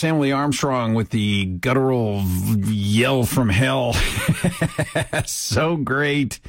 Yes, 0.00 0.08
Emily 0.08 0.32
Armstrong 0.32 0.94
with 0.94 1.10
the 1.10 1.44
guttural 1.44 2.22
yell 2.64 3.24
from 3.24 3.50
hell. 3.50 3.92
so 5.26 5.76
great. 5.76 6.40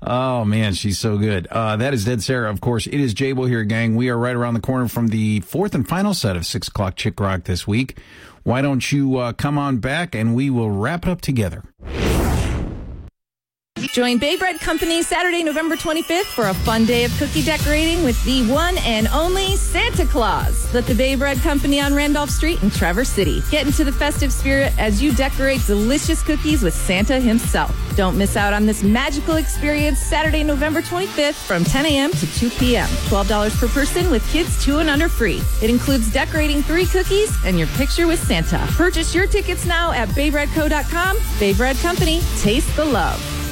Oh 0.00 0.46
man, 0.46 0.72
she's 0.72 0.98
so 0.98 1.18
good. 1.18 1.46
Uh, 1.48 1.76
that 1.76 1.92
is 1.92 2.06
Dead 2.06 2.22
Sara, 2.22 2.48
of 2.48 2.62
course. 2.62 2.86
It 2.86 2.94
is 2.94 3.12
Jabo 3.12 3.46
here, 3.46 3.62
gang. 3.62 3.94
We 3.94 4.08
are 4.08 4.16
right 4.16 4.34
around 4.34 4.54
the 4.54 4.60
corner 4.60 4.88
from 4.88 5.08
the 5.08 5.40
fourth 5.40 5.74
and 5.74 5.86
final 5.86 6.14
set 6.14 6.34
of 6.34 6.46
six 6.46 6.68
o'clock 6.68 6.96
Chick 6.96 7.20
Rock 7.20 7.44
this 7.44 7.66
week. 7.66 7.98
Why 8.42 8.62
don't 8.62 8.90
you 8.90 9.18
uh, 9.18 9.34
come 9.34 9.58
on 9.58 9.78
back 9.78 10.14
and 10.14 10.34
we 10.34 10.48
will 10.48 10.70
wrap 10.70 11.06
it 11.06 11.10
up 11.10 11.20
together? 11.20 11.62
Join 13.92 14.18
Bay 14.18 14.36
Bread 14.36 14.60
Company 14.60 15.02
Saturday, 15.02 15.42
November 15.42 15.76
25th 15.76 16.24
for 16.24 16.48
a 16.48 16.54
fun 16.54 16.84
day 16.84 17.04
of 17.04 17.16
cookie 17.18 17.42
decorating 17.42 18.04
with 18.04 18.22
the 18.24 18.46
one 18.50 18.76
and 18.78 19.08
only 19.08 19.56
Santa 19.56 20.04
Claus. 20.06 20.72
Let 20.74 20.86
the 20.86 20.94
Bay 20.94 21.14
Bread 21.14 21.38
Company 21.38 21.80
on 21.80 21.94
Randolph 21.94 22.30
Street 22.30 22.62
in 22.62 22.70
Traverse 22.70 23.08
City. 23.08 23.42
Get 23.50 23.66
into 23.66 23.84
the 23.84 23.92
festive 23.92 24.32
spirit 24.32 24.72
as 24.78 25.02
you 25.02 25.12
decorate 25.14 25.64
delicious 25.66 26.22
cookies 26.22 26.62
with 26.62 26.74
Santa 26.74 27.20
himself. 27.20 27.74
Don't 27.96 28.18
miss 28.18 28.36
out 28.36 28.52
on 28.52 28.66
this 28.66 28.82
magical 28.82 29.36
experience 29.36 29.98
Saturday, 30.00 30.42
November 30.42 30.82
25th 30.82 31.34
from 31.34 31.64
10 31.64 31.86
a.m. 31.86 32.10
to 32.12 32.26
2 32.34 32.50
p.m. 32.50 32.88
$12 32.88 33.60
per 33.60 33.68
person 33.68 34.10
with 34.10 34.28
kids 34.30 34.62
two 34.64 34.78
and 34.78 34.90
under 34.90 35.08
free. 35.08 35.40
It 35.62 35.70
includes 35.70 36.12
decorating 36.12 36.62
three 36.62 36.86
cookies 36.86 37.32
and 37.44 37.58
your 37.58 37.68
picture 37.68 38.06
with 38.06 38.22
Santa. 38.22 38.58
Purchase 38.72 39.14
your 39.14 39.26
tickets 39.26 39.66
now 39.66 39.92
at 39.92 40.08
baybreadco.com. 40.10 41.18
Bay 41.38 41.52
Bread 41.54 41.76
Company, 41.76 42.20
taste 42.40 42.74
the 42.76 42.84
love. 42.84 43.43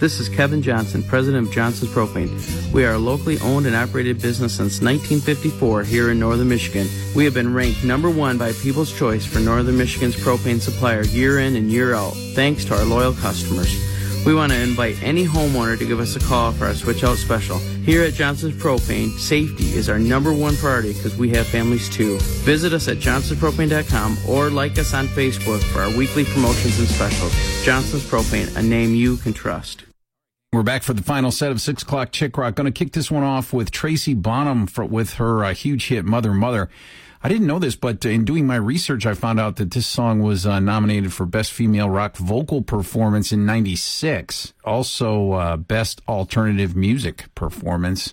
This 0.00 0.18
is 0.18 0.30
Kevin 0.30 0.62
Johnson, 0.62 1.02
president 1.02 1.46
of 1.46 1.52
Johnson's 1.52 1.92
Propane. 1.92 2.72
We 2.72 2.86
are 2.86 2.94
a 2.94 2.98
locally 2.98 3.38
owned 3.40 3.66
and 3.66 3.76
operated 3.76 4.22
business 4.22 4.54
since 4.54 4.80
1954 4.80 5.84
here 5.84 6.10
in 6.10 6.18
northern 6.18 6.48
Michigan. 6.48 6.88
We 7.14 7.26
have 7.26 7.34
been 7.34 7.52
ranked 7.52 7.84
number 7.84 8.08
one 8.08 8.38
by 8.38 8.52
People's 8.52 8.96
Choice 8.98 9.26
for 9.26 9.40
northern 9.40 9.76
Michigan's 9.76 10.16
propane 10.16 10.58
supplier 10.58 11.04
year 11.04 11.40
in 11.40 11.54
and 11.54 11.70
year 11.70 11.94
out, 11.94 12.14
thanks 12.34 12.64
to 12.64 12.78
our 12.78 12.84
loyal 12.86 13.12
customers. 13.12 13.76
We 14.24 14.34
want 14.34 14.52
to 14.52 14.58
invite 14.58 15.02
any 15.02 15.26
homeowner 15.26 15.78
to 15.78 15.86
give 15.86 16.00
us 16.00 16.16
a 16.16 16.20
call 16.20 16.52
for 16.52 16.64
our 16.64 16.74
switch 16.74 17.04
out 17.04 17.18
special. 17.18 17.58
Here 17.58 18.02
at 18.02 18.14
Johnson's 18.14 18.54
Propane, 18.54 19.10
safety 19.18 19.74
is 19.74 19.90
our 19.90 19.98
number 19.98 20.32
one 20.32 20.56
priority 20.56 20.94
because 20.94 21.18
we 21.18 21.28
have 21.30 21.46
families 21.46 21.90
too. 21.90 22.18
Visit 22.44 22.72
us 22.72 22.88
at 22.88 22.96
johnsonspropane.com 22.96 24.16
or 24.26 24.48
like 24.48 24.78
us 24.78 24.94
on 24.94 25.08
Facebook 25.08 25.62
for 25.62 25.80
our 25.80 25.94
weekly 25.94 26.24
promotions 26.24 26.78
and 26.78 26.88
specials. 26.88 27.34
Johnson's 27.66 28.04
Propane, 28.04 28.56
a 28.56 28.62
name 28.62 28.94
you 28.94 29.18
can 29.18 29.34
trust. 29.34 29.84
We're 30.52 30.64
back 30.64 30.82
for 30.82 30.94
the 30.94 31.02
final 31.04 31.30
set 31.30 31.52
of 31.52 31.60
six 31.60 31.84
o'clock 31.84 32.10
Chick 32.10 32.36
Rock. 32.36 32.56
Going 32.56 32.64
to 32.64 32.76
kick 32.76 32.92
this 32.92 33.08
one 33.08 33.22
off 33.22 33.52
with 33.52 33.70
Tracy 33.70 34.14
Bonham 34.14 34.66
for, 34.66 34.84
with 34.84 35.14
her 35.14 35.44
uh, 35.44 35.54
huge 35.54 35.86
hit 35.86 36.04
"Mother 36.04 36.34
Mother." 36.34 36.68
I 37.22 37.28
didn't 37.28 37.46
know 37.46 37.60
this, 37.60 37.76
but 37.76 38.04
in 38.04 38.24
doing 38.24 38.48
my 38.48 38.56
research, 38.56 39.06
I 39.06 39.14
found 39.14 39.38
out 39.38 39.56
that 39.56 39.70
this 39.70 39.86
song 39.86 40.22
was 40.22 40.46
uh, 40.46 40.58
nominated 40.58 41.12
for 41.12 41.24
Best 41.24 41.52
Female 41.52 41.88
Rock 41.88 42.16
Vocal 42.16 42.62
Performance 42.62 43.30
in 43.30 43.46
'96, 43.46 44.52
also 44.64 45.34
uh, 45.34 45.56
Best 45.56 46.00
Alternative 46.08 46.74
Music 46.74 47.32
Performance. 47.36 48.12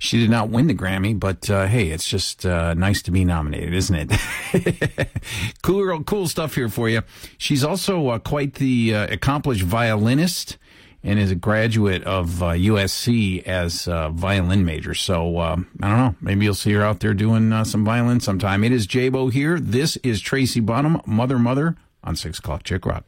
She 0.00 0.18
did 0.18 0.30
not 0.30 0.50
win 0.50 0.66
the 0.66 0.74
Grammy, 0.74 1.16
but 1.18 1.48
uh, 1.48 1.68
hey, 1.68 1.90
it's 1.90 2.08
just 2.08 2.44
uh, 2.44 2.74
nice 2.74 3.02
to 3.02 3.12
be 3.12 3.24
nominated, 3.24 3.72
isn't 3.72 4.10
it? 4.10 5.08
cool, 5.62 6.02
cool 6.02 6.26
stuff 6.26 6.56
here 6.56 6.68
for 6.68 6.88
you. 6.88 7.02
She's 7.36 7.62
also 7.62 8.08
uh, 8.08 8.18
quite 8.18 8.54
the 8.54 8.94
accomplished 8.94 9.62
violinist 9.62 10.58
and 11.02 11.18
is 11.18 11.30
a 11.30 11.36
graduate 11.36 12.02
of 12.04 12.42
uh, 12.42 12.46
USC 12.50 13.42
as 13.44 13.86
a 13.86 14.10
violin 14.12 14.64
major. 14.64 14.94
So 14.94 15.38
uh, 15.38 15.56
I 15.82 15.88
don't 15.88 15.98
know. 15.98 16.14
Maybe 16.20 16.44
you'll 16.44 16.54
see 16.54 16.72
her 16.72 16.82
out 16.82 17.00
there 17.00 17.14
doing 17.14 17.52
uh, 17.52 17.64
some 17.64 17.84
violin 17.84 18.20
sometime. 18.20 18.64
It 18.64 18.72
is 18.72 18.86
Jabo 18.86 19.32
here. 19.32 19.60
This 19.60 19.96
is 19.98 20.20
Tracy 20.20 20.60
Bonham, 20.60 21.00
Mother 21.06 21.38
Mother, 21.38 21.76
on 22.02 22.16
Six 22.16 22.38
O'clock 22.38 22.62
Chick 22.64 22.84
Rock. 22.84 23.04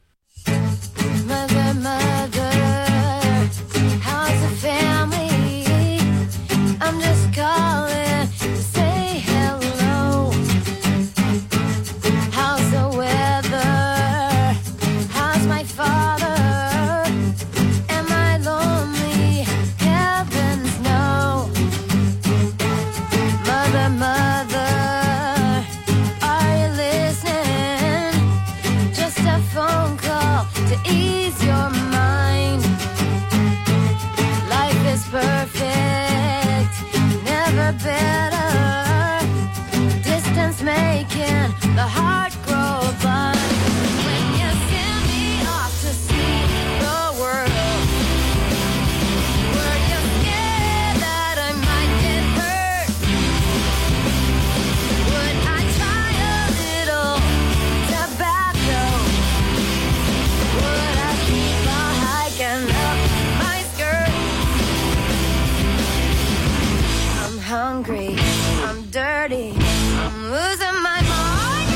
Dirty, 69.27 69.51
I'm 69.51 70.31
losing 70.31 70.77
my 70.81 70.99
mind. 71.01 71.69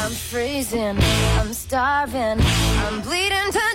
I'm 0.00 0.10
freezing, 0.10 0.98
I'm 1.38 1.52
starving, 1.52 2.40
I'm 2.40 3.00
bleeding 3.02 3.52
to 3.52 3.67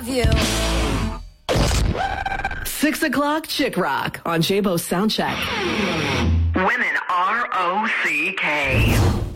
love 0.00 0.08
you. 0.08 0.24
Six 2.64 3.02
o'clock 3.02 3.46
Chick 3.46 3.76
Rock 3.76 4.20
on 4.24 4.40
Jabo 4.40 4.78
Soundcheck. 4.78 5.36
Women 6.54 6.96
R 7.08 7.48
O 7.52 7.88
C 8.02 8.32
K. 8.38 9.29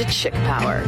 to 0.00 0.06
Chick 0.06 0.32
Power. 0.32 0.82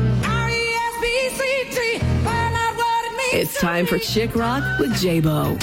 It's 3.35 3.61
time 3.61 3.85
for 3.85 3.99
Chick 3.99 4.35
Rock 4.35 4.79
with 4.79 4.99
J 4.99 5.21
Bo. 5.21 5.59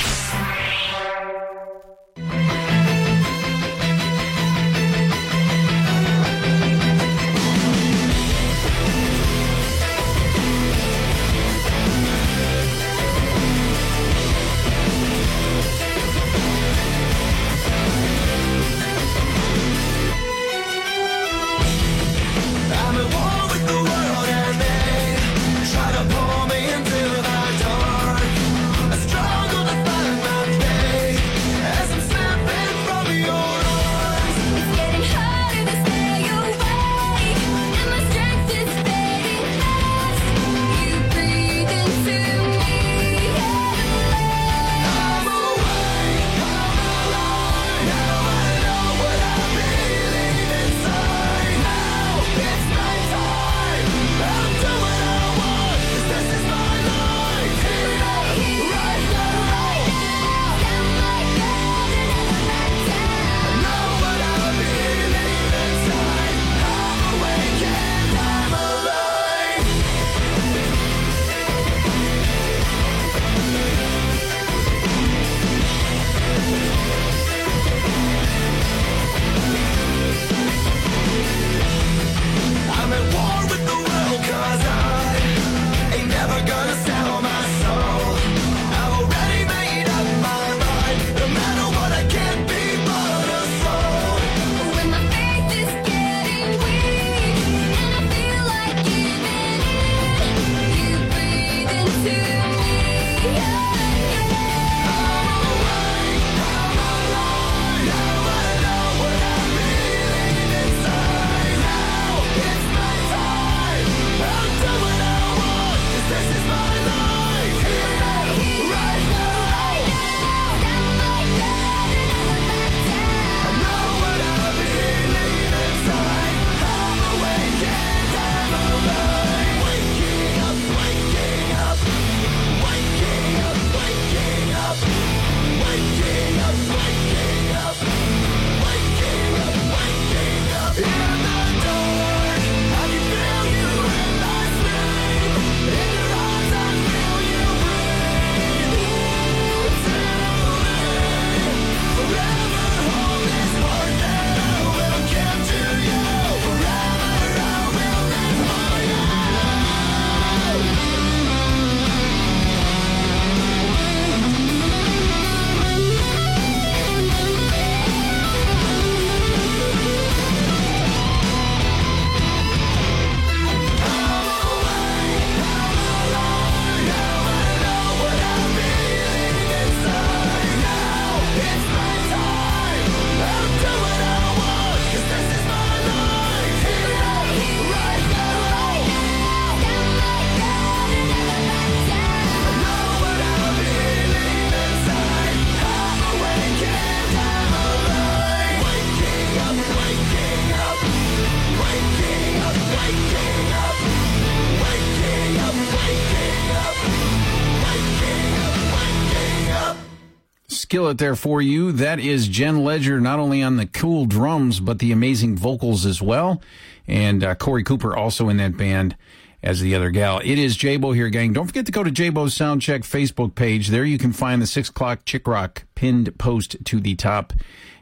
Skillet 210.80 210.98
there 210.98 211.18
for 211.18 211.42
you. 211.42 211.74
That 211.74 212.00
is 212.00 212.30
Jen 212.30 212.64
Ledger, 212.64 213.02
not 213.02 213.20
only 213.20 213.44
on 213.44 213.58
the 213.58 213.66
cool 213.66 214.06
drums, 214.06 214.62
but 214.62 214.80
the 214.80 214.94
amazing 214.94 215.36
vocals 215.36 215.86
as 215.86 216.02
well. 216.02 216.42
And 216.88 217.22
uh, 217.22 217.36
Korey 217.36 217.66
Cooper 217.66 217.98
also 217.98 218.30
in 218.30 218.38
that 218.38 218.56
band 218.56 218.96
as 219.44 219.60
the 219.60 219.76
other 219.76 219.92
gal. 219.92 220.20
It 220.20 220.40
is 220.40 220.58
Jabo 220.58 220.96
here, 220.96 221.10
gang. 221.10 221.34
Don't 221.34 221.48
forget 221.48 221.66
to 221.66 221.74
go 221.74 221.84
to 221.84 221.92
Jabo's 221.92 222.34
Soundcheck 222.34 222.84
Facebook 222.84 223.36
page. 223.36 223.68
There 223.68 223.84
you 223.84 223.98
can 223.98 224.14
find 224.14 224.42
the 224.42 224.48
six 224.48 224.70
o'clock 224.70 225.04
chick 225.04 225.28
rock 225.28 225.66
pinned 225.76 226.18
post 226.18 226.56
to 226.64 226.80
the 226.80 226.96
top 226.96 227.34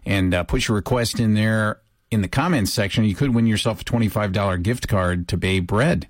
and 0.04 0.34
uh, 0.34 0.44
put 0.44 0.68
your 0.68 0.74
request 0.74 1.20
in 1.20 1.36
there 1.36 1.82
in 2.10 2.24
the 2.24 2.28
comments 2.28 2.74
section. 2.74 3.04
You 3.04 3.14
could 3.14 3.36
win 3.36 3.46
yourself 3.46 3.82
a 3.82 3.86
$25 3.86 4.64
gift 4.64 4.88
card 4.88 5.28
to 5.28 5.38
Bay 5.38 5.60
Bread. 5.60 6.08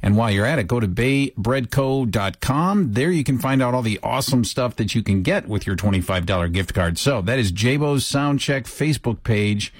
And 0.00 0.16
while 0.16 0.30
you're 0.30 0.46
at 0.46 0.58
it, 0.58 0.68
go 0.68 0.80
to 0.80 0.86
baybreadco.com. 0.86 2.92
There 2.92 3.10
you 3.10 3.24
can 3.24 3.38
find 3.38 3.62
out 3.62 3.74
all 3.74 3.82
the 3.82 3.98
awesome 4.02 4.44
stuff 4.44 4.76
that 4.76 4.94
you 4.94 5.02
can 5.02 5.22
get 5.22 5.48
with 5.48 5.66
your 5.66 5.76
$25 5.76 6.52
gift 6.52 6.72
card. 6.72 6.98
So 6.98 7.20
that 7.22 7.38
is 7.38 7.52
Jabo's 7.52 8.04
Soundcheck 8.04 8.64
Facebook 8.64 9.22
page. 9.24 9.72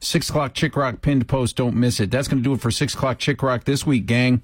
Six 0.00 0.30
o'clock 0.30 0.54
Chick 0.54 0.76
Rock 0.76 1.02
pinned 1.02 1.26
post. 1.26 1.56
Don't 1.56 1.74
miss 1.74 2.00
it. 2.00 2.10
That's 2.10 2.28
going 2.28 2.42
to 2.42 2.44
do 2.44 2.54
it 2.54 2.60
for 2.60 2.70
six 2.70 2.94
o'clock 2.94 3.18
Chick 3.18 3.42
Rock 3.42 3.64
this 3.64 3.84
week, 3.84 4.06
gang. 4.06 4.42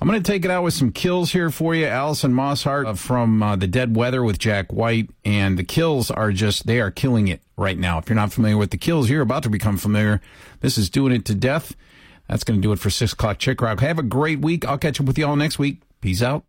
I'm 0.00 0.08
going 0.08 0.22
to 0.22 0.32
take 0.32 0.44
it 0.44 0.50
out 0.50 0.62
with 0.62 0.74
some 0.74 0.92
kills 0.92 1.32
here 1.32 1.50
for 1.50 1.74
you. 1.74 1.86
Alison 1.86 2.32
Mosshart 2.32 2.86
uh, 2.86 2.94
from 2.94 3.42
uh, 3.42 3.56
The 3.56 3.66
Dead 3.66 3.96
Weather 3.96 4.22
with 4.22 4.38
Jack 4.38 4.72
White. 4.72 5.08
And 5.24 5.58
the 5.58 5.64
kills 5.64 6.10
are 6.10 6.32
just, 6.32 6.66
they 6.66 6.80
are 6.80 6.90
killing 6.90 7.28
it 7.28 7.40
right 7.56 7.78
now. 7.78 7.98
If 7.98 8.08
you're 8.08 8.16
not 8.16 8.32
familiar 8.32 8.58
with 8.58 8.72
the 8.72 8.76
kills, 8.76 9.08
you're 9.08 9.22
about 9.22 9.42
to 9.44 9.48
become 9.48 9.78
familiar. 9.78 10.20
This 10.60 10.76
is 10.76 10.90
doing 10.90 11.14
it 11.14 11.24
to 11.26 11.34
death. 11.34 11.74
That's 12.28 12.44
going 12.44 12.60
to 12.60 12.62
do 12.62 12.72
it 12.72 12.78
for 12.78 12.90
six 12.90 13.12
o'clock 13.12 13.38
Chick 13.38 13.60
Rock. 13.60 13.80
Have 13.80 13.98
a 13.98 14.02
great 14.02 14.40
week. 14.40 14.66
I'll 14.66 14.78
catch 14.78 15.00
up 15.00 15.06
with 15.06 15.18
you 15.18 15.26
all 15.26 15.36
next 15.36 15.58
week. 15.58 15.82
Peace 16.00 16.22
out. 16.22 16.44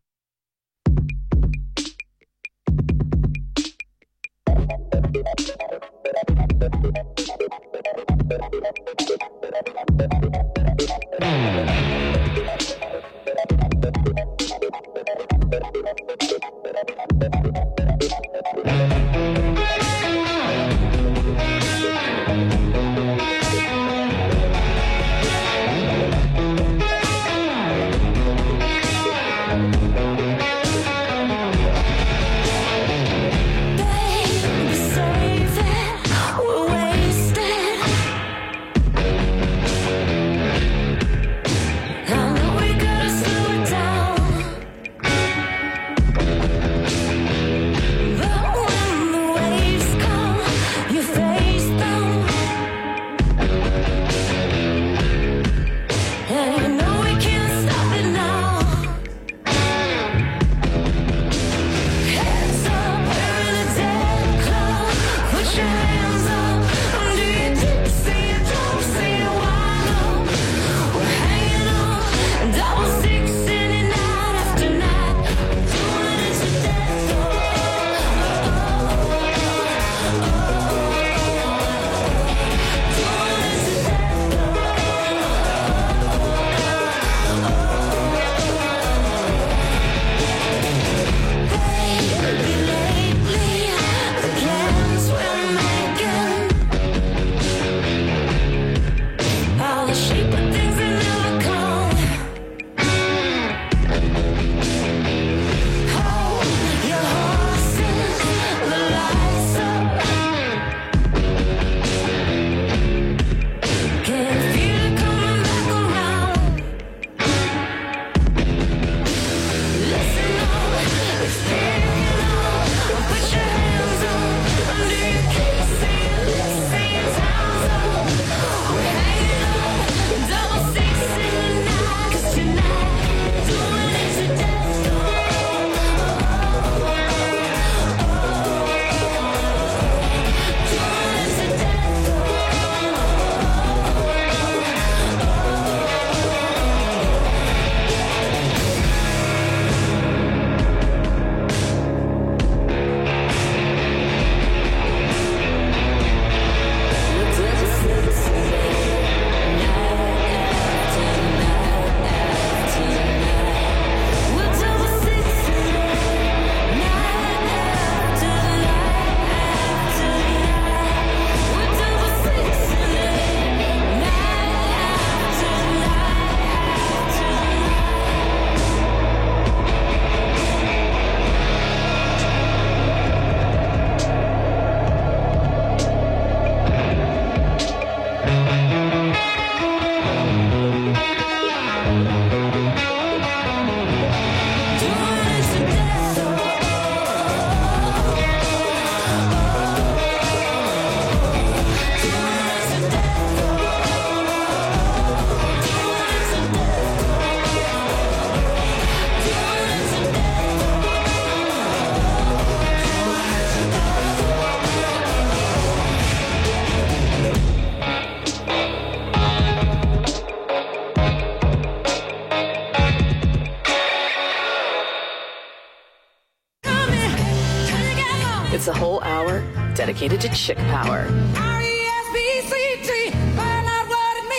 Dedicated 230.18 230.38
to 230.38 230.43
chick 230.43 230.57
power. 230.57 231.05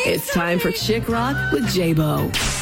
It's 0.07 0.33
time 0.33 0.59
for 0.59 0.73
Chick 0.73 1.09
Rock 1.09 1.37
with 1.53 1.65
Jabo. 1.67 2.58